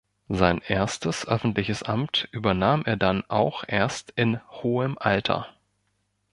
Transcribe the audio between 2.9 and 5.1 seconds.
dann auch erst in hohem